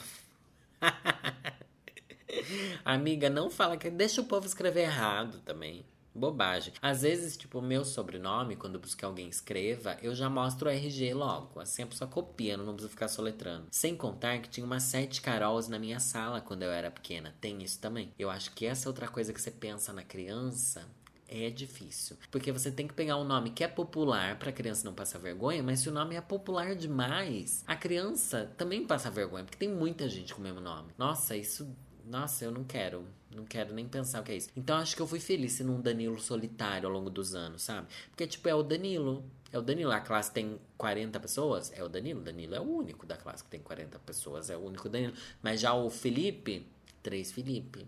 [2.84, 3.88] Amiga, não fala que.
[3.88, 5.84] Deixa o povo escrever errado também.
[6.18, 6.72] Bobagem.
[6.82, 11.60] Às vezes, tipo, meu sobrenome, quando buscar alguém escreva, eu já mostro o RG logo.
[11.60, 13.66] Assim a pessoa copia, não precisa ficar soletrando.
[13.70, 17.34] Sem contar que tinha umas sete Carols na minha sala quando eu era pequena.
[17.40, 18.12] Tem isso também.
[18.18, 20.86] Eu acho que essa é outra coisa que você pensa na criança
[21.28, 22.16] é difícil.
[22.30, 25.62] Porque você tem que pegar um nome que é popular pra criança não passar vergonha,
[25.62, 30.08] mas se o nome é popular demais, a criança também passa vergonha, porque tem muita
[30.08, 30.92] gente com o mesmo nome.
[30.96, 31.68] Nossa, isso
[32.08, 33.04] nossa, eu não quero.
[33.34, 34.50] Não quero nem pensar o que é isso.
[34.56, 37.86] Então acho que eu fui feliz sendo um Danilo solitário ao longo dos anos, sabe?
[38.10, 39.24] Porque, tipo, é o Danilo.
[39.52, 39.90] É o Danilo.
[39.92, 42.20] A classe tem 40 pessoas, é o Danilo.
[42.20, 45.14] Danilo é o único da classe que tem 40 pessoas, é o único Danilo.
[45.42, 46.66] Mas já o Felipe,
[47.02, 47.86] três Felipe.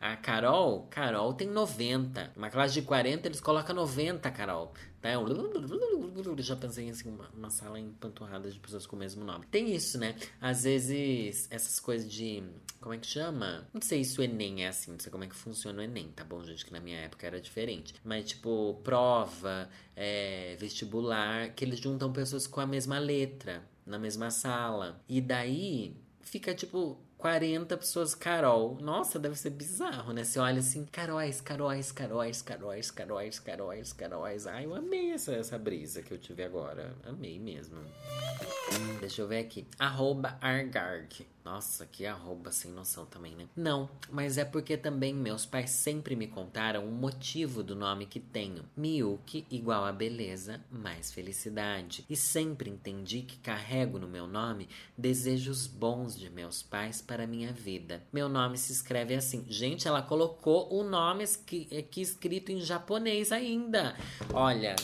[0.00, 2.32] A Carol, Carol tem 90.
[2.36, 4.72] Uma classe de 40, eles colocam 90, Carol.
[5.00, 5.12] Tá?
[5.12, 5.26] Eu
[6.38, 9.44] já pensei em assim, uma, uma sala empanturrada de pessoas com o mesmo nome.
[9.46, 10.14] Tem isso, né?
[10.40, 12.42] Às vezes, essas coisas de.
[12.80, 13.66] Como é que chama?
[13.74, 16.12] Não sei se o Enem é assim, não sei como é que funciona o Enem,
[16.14, 16.64] tá bom, gente?
[16.64, 17.94] Que na minha época era diferente.
[18.04, 24.30] Mas, tipo, prova, é, vestibular, que eles juntam pessoas com a mesma letra na mesma
[24.30, 25.02] sala.
[25.08, 28.78] E daí fica tipo 40 pessoas Carol.
[28.80, 30.22] Nossa, deve ser bizarro, né?
[30.22, 34.46] Você olha assim, Caróis, Caróis, Caróis, Caróis, Caróis, Caróis, Caróis.
[34.46, 36.94] Ai, eu amei essa, essa brisa que eu tive agora.
[37.04, 37.78] Amei mesmo.
[39.00, 39.66] Deixa eu ver aqui.
[39.78, 41.26] Arroba Argarg.
[41.50, 43.48] Nossa, que arroba sem noção também, né?
[43.56, 48.20] Não, mas é porque também meus pais sempre me contaram o motivo do nome que
[48.20, 48.66] tenho.
[48.76, 52.04] Miyuki igual a beleza mais felicidade.
[52.06, 57.50] E sempre entendi que carrego no meu nome desejos bons de meus pais para minha
[57.50, 58.02] vida.
[58.12, 59.46] Meu nome se escreve assim.
[59.48, 63.96] Gente, ela colocou o nome aqui, aqui escrito em japonês ainda.
[64.34, 64.76] Olha,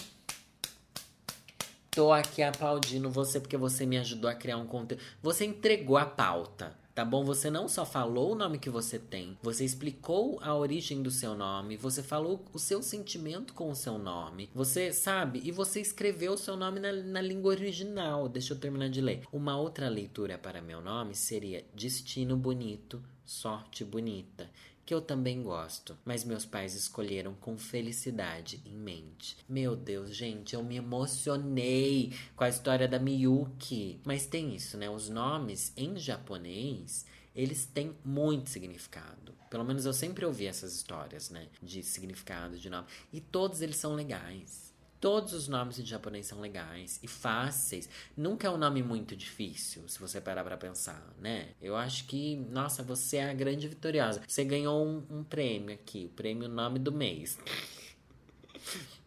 [1.94, 5.00] Tô aqui aplaudindo você porque você me ajudou a criar um conteúdo.
[5.22, 6.76] Você entregou a pauta.
[6.92, 7.24] Tá bom?
[7.24, 11.34] Você não só falou o nome que você tem, você explicou a origem do seu
[11.34, 16.34] nome, você falou o seu sentimento com o seu nome, você sabe, e você escreveu
[16.34, 18.28] o seu nome na, na língua original.
[18.28, 19.22] Deixa eu terminar de ler.
[19.32, 24.48] Uma outra leitura para meu nome seria Destino Bonito, Sorte Bonita
[24.84, 29.36] que eu também gosto, mas meus pais escolheram com felicidade em mente.
[29.48, 34.00] Meu Deus, gente, eu me emocionei com a história da Miyuki.
[34.04, 34.90] Mas tem isso, né?
[34.90, 39.34] Os nomes em japonês, eles têm muito significado.
[39.48, 41.48] Pelo menos eu sempre ouvi essas histórias, né?
[41.62, 42.86] De significado de nome.
[43.12, 44.73] E todos eles são legais.
[45.04, 47.90] Todos os nomes em japonês são legais e fáceis.
[48.16, 51.48] Nunca é um nome muito difícil, se você parar pra pensar, né?
[51.60, 54.22] Eu acho que, nossa, você é a grande vitoriosa.
[54.26, 57.38] Você ganhou um, um prêmio aqui, o prêmio Nome do Mês.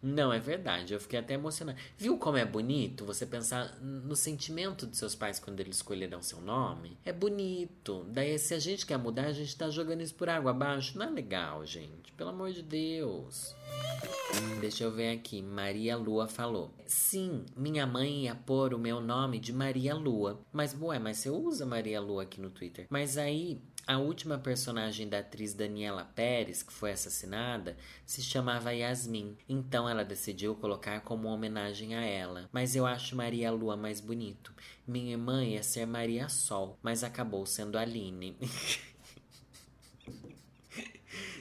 [0.02, 0.94] Não, é verdade.
[0.94, 1.78] Eu fiquei até emocionada.
[1.96, 6.40] Viu como é bonito você pensar no sentimento de seus pais quando eles escolheram seu
[6.40, 6.96] nome?
[7.04, 8.06] É bonito.
[8.08, 10.96] Daí, se a gente quer mudar, a gente tá jogando isso por água abaixo.
[10.96, 12.12] Não é legal, gente.
[12.12, 13.54] Pelo amor de Deus.
[14.60, 15.42] Deixa eu ver aqui.
[15.42, 16.72] Maria Lua falou.
[16.86, 20.40] Sim, minha mãe ia pôr o meu nome de Maria Lua.
[20.52, 22.86] Mas, ué, mas você usa Maria Lua aqui no Twitter.
[22.90, 27.74] Mas aí a última personagem da atriz Daniela Pérez, que foi assassinada,
[28.04, 32.50] se chamava Yasmin, então ela decidiu colocar como homenagem a ela.
[32.52, 34.52] Mas eu acho Maria Lua mais bonito.
[34.86, 38.36] Minha irmã ia ser Maria Sol, mas acabou sendo Aline.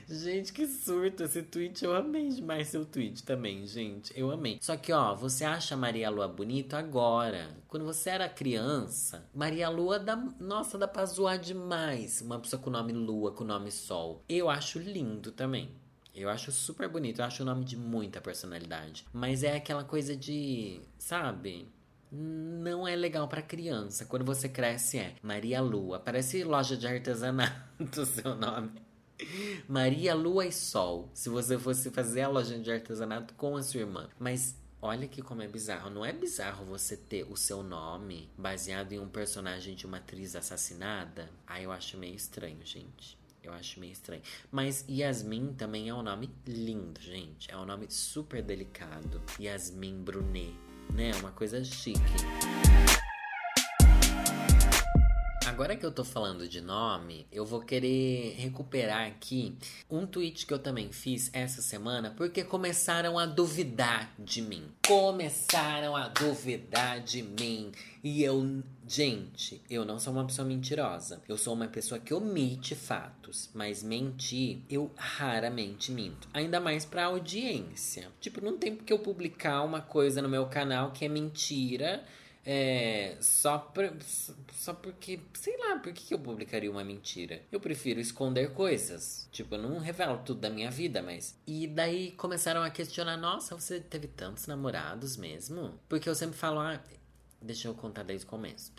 [0.10, 1.84] Gente, que surto esse tweet.
[1.84, 4.17] Eu amei demais seu tweet também, gente.
[4.17, 4.58] Eu amei.
[4.62, 7.50] Só que, ó, você acha Maria Lua bonito agora.
[7.67, 10.15] Quando você era criança, Maria Lua dá.
[10.39, 12.22] Nossa, dá pra zoar demais.
[12.22, 14.24] Uma pessoa com o nome Lua, com o nome Sol.
[14.30, 15.72] Eu acho lindo também.
[16.15, 17.20] Eu acho super bonito.
[17.20, 19.06] Eu acho o nome de muita personalidade.
[19.12, 20.80] Mas é aquela coisa de.
[20.98, 21.67] Sabe?
[22.10, 24.06] não é legal para criança.
[24.06, 26.00] Quando você cresce é Maria Lua.
[26.00, 28.72] Parece loja de artesanato o seu nome.
[29.67, 31.10] Maria, Lua e Sol.
[31.13, 34.10] Se você fosse fazer a loja de artesanato com a sua irmã.
[34.19, 35.89] Mas olha que como é bizarro.
[35.89, 40.36] Não é bizarro você ter o seu nome baseado em um personagem de uma atriz
[40.36, 41.30] assassinada?
[41.45, 43.17] Ah, eu acho meio estranho, gente.
[43.43, 44.21] Eu acho meio estranho.
[44.51, 47.49] Mas Yasmin também é um nome lindo, gente.
[47.49, 49.21] É um nome super delicado.
[49.39, 50.53] Yasmin Brunet,
[50.93, 51.12] né?
[51.15, 52.01] Uma coisa chique.
[55.58, 59.58] Agora que eu tô falando de nome, eu vou querer recuperar aqui
[59.89, 64.70] um tweet que eu também fiz essa semana, porque começaram a duvidar de mim.
[64.86, 67.72] Começaram a duvidar de mim.
[68.04, 71.24] E eu, gente, eu não sou uma pessoa mentirosa.
[71.28, 76.30] Eu sou uma pessoa que omite fatos, mas mentir, eu raramente minto.
[76.36, 78.10] Ainda mais pra audiência.
[78.22, 82.06] Tipo, não tem porque eu publicar uma coisa no meu canal que é mentira
[82.49, 83.91] é, só, pra,
[84.53, 87.41] só porque, sei lá, por que eu publicaria uma mentira?
[87.51, 89.27] Eu prefiro esconder coisas.
[89.33, 91.38] Tipo, eu não revelo tudo da minha vida, mas.
[91.45, 95.77] E daí começaram a questionar: nossa, você teve tantos namorados mesmo?
[95.89, 96.81] Porque eu sempre falo, ah,
[97.41, 98.71] deixa eu contar desde o começo.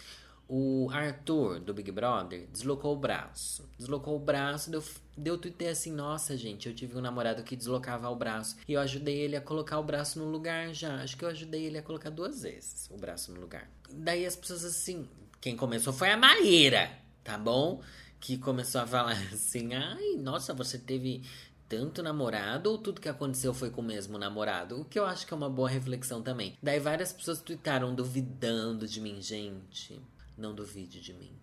[0.48, 3.68] O Arthur, do Big Brother, deslocou o braço.
[3.76, 4.82] Deslocou o braço, deu,
[5.14, 8.56] deu tweet assim: Nossa, gente, eu tive um namorado que deslocava o braço.
[8.66, 11.02] E eu ajudei ele a colocar o braço no lugar já.
[11.02, 13.70] Acho que eu ajudei ele a colocar duas vezes o braço no lugar.
[13.90, 15.06] Daí as pessoas assim.
[15.38, 16.90] Quem começou foi a Maíra,
[17.22, 17.82] tá bom?
[18.18, 21.22] Que começou a falar assim: Ai, nossa, você teve
[21.68, 24.80] tanto namorado ou tudo que aconteceu foi com o mesmo namorado?
[24.80, 26.56] O que eu acho que é uma boa reflexão também.
[26.62, 30.00] Daí várias pessoas tweetaram duvidando de mim, gente.
[30.38, 31.36] Não duvide de mim.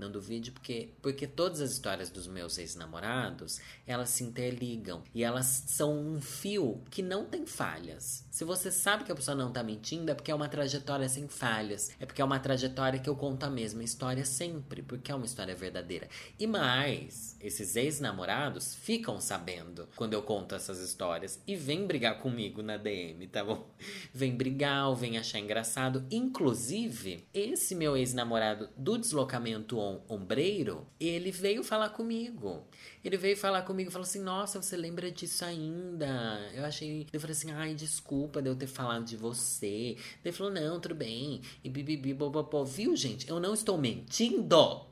[0.00, 5.02] Não duvide, porque, porque todas as histórias dos meus ex-namorados, elas se interligam.
[5.14, 8.24] E elas são um fio que não tem falhas.
[8.30, 11.28] Se você sabe que a pessoa não tá mentindo, é porque é uma trajetória sem
[11.28, 11.90] falhas.
[12.00, 15.26] É porque é uma trajetória que eu conto a mesma história sempre, porque é uma
[15.26, 16.08] história verdadeira.
[16.38, 22.62] E mais, esses ex-namorados ficam sabendo quando eu conto essas histórias e vem brigar comigo
[22.62, 23.68] na DM, tá bom?
[24.14, 26.04] Vem brigar ou vem achar engraçado.
[26.10, 29.78] Inclusive, esse meu ex-namorado do deslocamento
[30.08, 32.66] ombreiro, ele veio falar comigo.
[33.04, 36.06] Ele veio falar comigo falou assim: Nossa, você lembra disso ainda?
[36.54, 37.06] Eu achei.
[37.12, 39.96] Eu falei assim: Ai, desculpa de eu ter falado de você.
[40.24, 41.40] Ele falou: Não, tudo bem.
[41.64, 42.64] E bibibi, bobopó.
[42.64, 43.28] Viu, gente?
[43.28, 44.89] Eu não estou mentindo.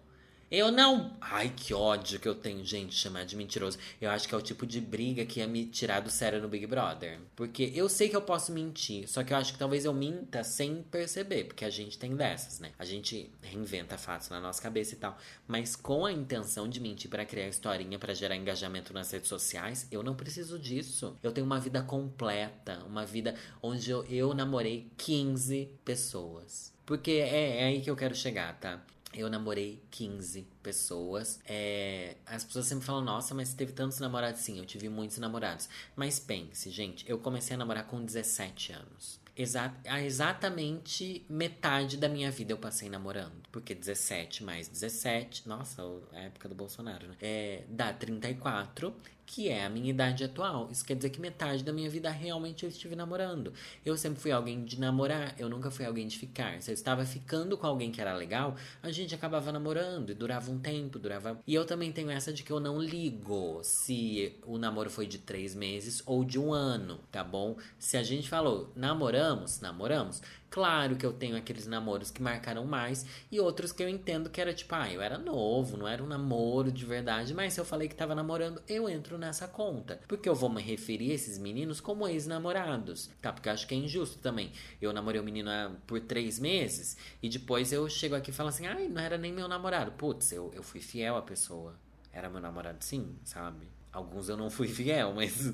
[0.50, 1.14] Eu não.
[1.20, 3.78] Ai, que ódio que eu tenho, gente, chamar de mentiroso.
[4.00, 6.48] Eu acho que é o tipo de briga que ia me tirar do sério no
[6.48, 7.18] Big Brother.
[7.36, 10.42] Porque eu sei que eu posso mentir, só que eu acho que talvez eu minta
[10.42, 12.72] sem perceber, porque a gente tem dessas, né?
[12.78, 15.18] A gente reinventa fatos na nossa cabeça e tal.
[15.46, 19.86] Mas com a intenção de mentir para criar historinha, para gerar engajamento nas redes sociais,
[19.90, 21.14] eu não preciso disso.
[21.22, 26.72] Eu tenho uma vida completa, uma vida onde eu, eu namorei 15 pessoas.
[26.86, 28.82] Porque é, é aí que eu quero chegar, tá?
[29.18, 31.40] Eu namorei 15 pessoas.
[31.44, 34.40] É, as pessoas sempre falam, nossa, mas teve tantos namorados?
[34.42, 35.68] Sim, eu tive muitos namorados.
[35.96, 39.18] Mas pense, gente, eu comecei a namorar com 17 anos.
[39.36, 43.42] Exa exatamente metade da minha vida eu passei namorando.
[43.50, 47.16] Porque 17 mais 17, nossa, a época do Bolsonaro, né?
[47.20, 48.94] É, dá 34
[49.28, 50.70] que é a minha idade atual.
[50.72, 53.52] Isso quer dizer que metade da minha vida realmente eu estive namorando.
[53.84, 56.60] Eu sempre fui alguém de namorar, eu nunca fui alguém de ficar.
[56.62, 60.50] Se eu estava ficando com alguém que era legal, a gente acabava namorando e durava
[60.50, 61.38] um tempo, durava.
[61.46, 65.18] E eu também tenho essa de que eu não ligo se o namoro foi de
[65.18, 67.58] três meses ou de um ano, tá bom?
[67.78, 70.22] Se a gente falou namoramos, namoramos.
[70.50, 74.40] Claro que eu tenho aqueles namoros que marcaram mais e outros que eu entendo que
[74.40, 77.64] era tipo, ah, eu era novo, não era um namoro de verdade, mas se eu
[77.64, 80.00] falei que tava namorando, eu entro nessa conta.
[80.08, 83.32] Porque eu vou me referir a esses meninos como ex-namorados, tá?
[83.32, 84.52] Porque eu acho que é injusto também.
[84.80, 85.50] Eu namorei o um menino
[85.86, 89.32] por três meses e depois eu chego aqui e falo assim, ai, não era nem
[89.32, 89.92] meu namorado.
[89.92, 91.78] Putz, eu, eu fui fiel à pessoa.
[92.12, 93.77] Era meu namorado sim, sabe?
[93.98, 95.52] Alguns eu não fui fiel, mas,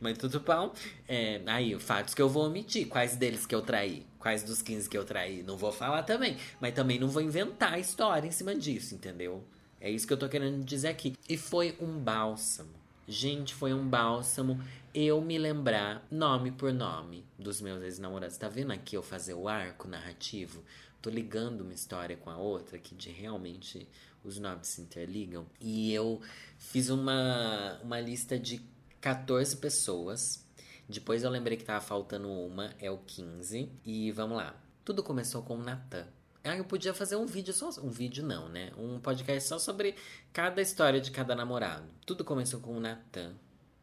[0.00, 0.72] mas tudo bom.
[1.06, 2.88] É, aí, fatos que eu vou omitir.
[2.88, 4.06] Quais deles que eu traí?
[4.18, 5.42] Quais dos 15 que eu traí?
[5.42, 6.38] Não vou falar também.
[6.58, 9.44] Mas também não vou inventar história em cima disso, entendeu?
[9.78, 11.14] É isso que eu tô querendo dizer aqui.
[11.28, 12.70] E foi um bálsamo.
[13.06, 14.58] Gente, foi um bálsamo
[14.94, 18.36] eu me lembrar nome por nome dos meus ex-namorados.
[18.36, 20.62] Tá vendo aqui eu fazer o arco narrativo?
[21.00, 23.88] Tô ligando uma história com a outra que de realmente
[24.22, 25.46] os nomes se interligam.
[25.60, 26.20] E eu
[26.58, 28.60] fiz uma, uma lista de
[29.00, 30.46] 14 pessoas.
[30.88, 33.70] Depois eu lembrei que tava faltando uma, é o 15.
[33.84, 34.54] E vamos lá.
[34.84, 36.06] Tudo começou com o Natan.
[36.44, 37.70] Ah, eu podia fazer um vídeo só.
[37.80, 38.72] Um vídeo não, né?
[38.76, 39.94] Um podcast só sobre
[40.32, 41.88] cada história de cada namorado.
[42.04, 43.34] Tudo começou com o Natan.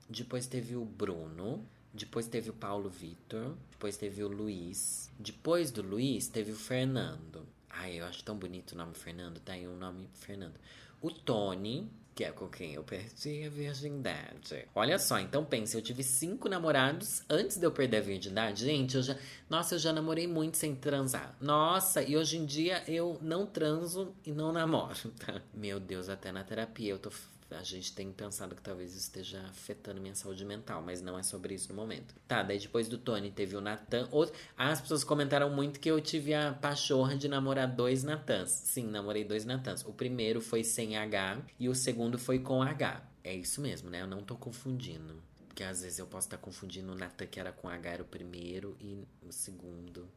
[0.10, 1.63] Depois teve o Bruno.
[1.93, 3.56] Depois teve o Paulo Vitor.
[3.72, 5.12] Depois teve o Luiz.
[5.19, 7.45] Depois do Luiz teve o Fernando.
[7.69, 9.39] Ai, eu acho tão bonito o nome Fernando.
[9.39, 10.56] Tá aí um nome Fernando.
[11.02, 14.65] O Tony, que é com quem eu perdi a virgindade.
[14.76, 18.65] Olha só, então pense, eu tive cinco namorados antes de eu perder a virgindade.
[18.65, 19.15] Gente, eu já.
[19.50, 21.38] Nossa, eu já namorei muito sem transar.
[21.39, 25.41] Nossa, e hoje em dia eu não transo e não namoro, tá?
[25.54, 27.10] Meu Deus, até na terapia eu tô
[27.52, 31.24] a gente tem pensado que talvez isso esteja afetando minha saúde mental, mas não é
[31.24, 32.14] sobre isso no momento.
[32.28, 34.08] Tá, daí depois do Tony teve o Natan.
[34.12, 34.36] Outro...
[34.58, 38.50] Ah, as pessoas comentaram muito que eu tive a pachorra de namorar dois Natans.
[38.50, 39.84] Sim, namorei dois Natans.
[39.86, 43.04] O primeiro foi sem H e o segundo foi com H.
[43.24, 44.02] É isso mesmo, né?
[44.02, 45.22] Eu não tô confundindo.
[45.48, 48.06] Porque às vezes eu posso estar confundindo o Natan que era com H era o
[48.06, 50.08] primeiro e o segundo.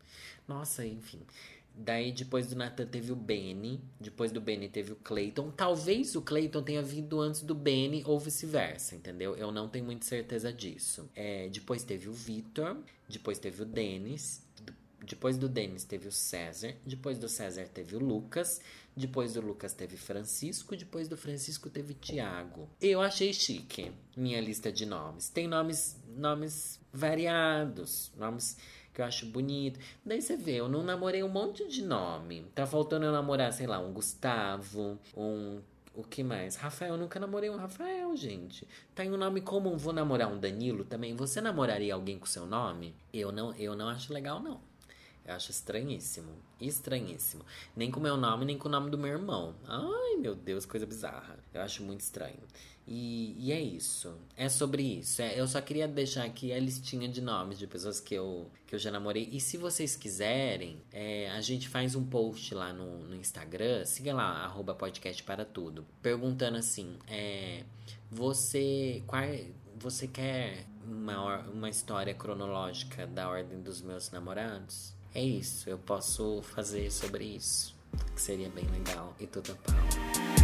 [0.47, 1.21] Nossa, enfim.
[1.75, 3.81] Daí, depois do Nathan, teve o Benny.
[3.99, 5.51] Depois do Benny, teve o Clayton.
[5.51, 9.35] Talvez o Clayton tenha vindo antes do Benny ou vice-versa, entendeu?
[9.37, 11.09] Eu não tenho muita certeza disso.
[11.15, 12.77] É, depois teve o Victor.
[13.09, 14.43] Depois teve o Dennis.
[15.05, 16.75] Depois do Denis teve o César.
[16.87, 18.61] Depois do César teve o Lucas.
[18.95, 20.77] Depois do Lucas teve Francisco.
[20.77, 22.69] Depois do Francisco teve Tiago.
[22.81, 25.29] Eu achei chique minha lista de nomes.
[25.29, 28.13] Tem nomes, nomes variados.
[28.17, 28.57] Nomes
[28.93, 29.81] que eu acho bonito.
[30.05, 32.47] Daí você vê, eu não namorei um monte de nome.
[32.55, 35.61] Tá faltando eu namorar, sei lá, um Gustavo, um.
[35.95, 36.57] O que mais?
[36.57, 38.67] Rafael, eu nunca namorei um Rafael, gente.
[38.95, 41.15] Tá em um nome comum, vou namorar um Danilo também.
[41.15, 42.95] Você namoraria alguém com seu nome?
[43.13, 44.59] Eu não, eu não acho legal, não.
[45.25, 46.33] Eu acho estranhíssimo.
[46.61, 47.45] Estranhíssimo.
[47.77, 49.55] Nem com o meu nome, nem com o nome do meu irmão.
[49.69, 51.39] Ai, meu Deus, coisa bizarra.
[51.53, 52.41] Eu acho muito estranho.
[52.87, 54.15] E, e é isso.
[54.37, 55.23] É sobre isso.
[55.23, 58.75] É, eu só queria deixar aqui a listinha de nomes de pessoas que eu, que
[58.75, 59.29] eu já namorei.
[59.31, 63.85] E se vocês quiserem, é, a gente faz um post lá no, no Instagram.
[63.85, 65.87] Siga lá, arroba podcast para tudo.
[66.01, 67.63] Perguntando assim: é,
[68.11, 69.03] você.
[69.07, 69.23] Qual,
[69.79, 74.95] você quer uma, uma história cronológica da ordem dos meus namorados?
[75.15, 77.75] É isso, eu posso fazer sobre isso.
[78.15, 80.42] Que seria bem legal e tudo pau.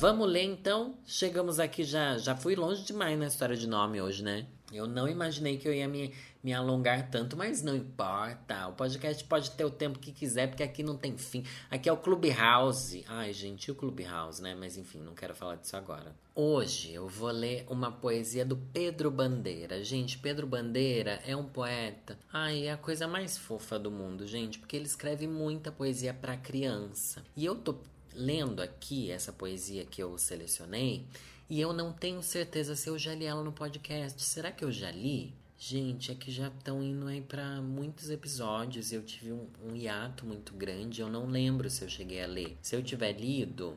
[0.00, 0.94] Vamos ler então?
[1.04, 2.16] Chegamos aqui já.
[2.18, 4.46] Já fui longe demais na história de nome hoje, né?
[4.72, 8.68] Eu não imaginei que eu ia me, me alongar tanto, mas não importa.
[8.68, 11.42] O podcast pode ter o tempo que quiser, porque aqui não tem fim.
[11.68, 13.04] Aqui é o Clubhouse.
[13.08, 14.54] Ai, gente, o Clubhouse, né?
[14.54, 16.14] Mas enfim, não quero falar disso agora.
[16.32, 19.82] Hoje eu vou ler uma poesia do Pedro Bandeira.
[19.82, 22.16] Gente, Pedro Bandeira é um poeta.
[22.32, 26.36] Ai, é a coisa mais fofa do mundo, gente, porque ele escreve muita poesia para
[26.36, 27.24] criança.
[27.34, 27.80] E eu tô
[28.18, 31.06] lendo aqui essa poesia que eu selecionei
[31.48, 34.22] e eu não tenho certeza se eu já li ela no podcast.
[34.22, 35.32] Será que eu já li?
[35.56, 38.92] Gente, é que já estão indo aí para muitos episódios.
[38.92, 41.00] Eu tive um, um hiato muito grande.
[41.00, 42.56] Eu não lembro se eu cheguei a ler.
[42.60, 43.76] Se eu tiver lido,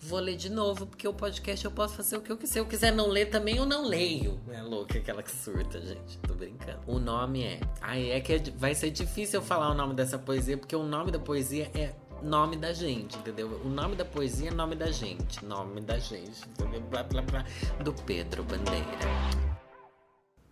[0.00, 2.52] vou ler de novo, porque o podcast eu posso fazer o que eu quiser.
[2.54, 4.40] Se eu quiser não ler também, eu não leio.
[4.50, 6.18] É louca aquela que surta, gente.
[6.26, 6.80] Tô brincando.
[6.86, 7.60] O nome é.
[7.80, 11.10] Ai, é que vai ser difícil eu falar o nome dessa poesia, porque o nome
[11.10, 11.94] da poesia é
[12.24, 13.60] nome da gente, entendeu?
[13.64, 15.44] O nome da poesia é nome da gente.
[15.44, 16.80] Nome da gente, entendeu?
[16.82, 17.44] Blá, blá, blá.
[17.82, 19.44] Do Pedro Bandeira.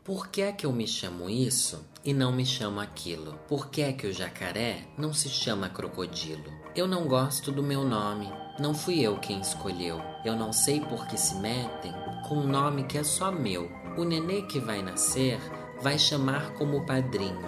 [0.04, 3.38] Por que é que eu me chamo isso e não me chamo aquilo?
[3.48, 6.52] Por que é que o jacaré não se chama crocodilo?
[6.74, 10.00] Eu não gosto do meu nome, não fui eu quem escolheu.
[10.24, 11.92] Eu não sei por que se metem
[12.28, 13.70] com um nome que é só meu.
[13.96, 15.38] O nenê que vai nascer
[15.80, 17.40] vai chamar como padrinho,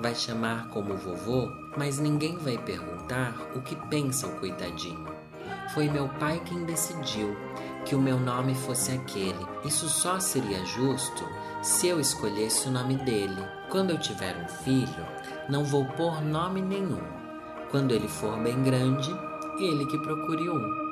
[0.00, 5.06] vai chamar como vovô, mas ninguém vai perguntar o que pensa o coitadinho.
[5.74, 7.36] Foi meu pai quem decidiu
[7.84, 9.46] que o meu nome fosse aquele.
[9.64, 11.24] Isso só seria justo
[11.62, 13.42] se eu escolhesse o nome dele.
[13.70, 15.06] Quando eu tiver um filho,
[15.48, 17.02] não vou pôr nome nenhum.
[17.70, 19.10] Quando ele for bem grande,
[19.58, 20.85] ele que procure um.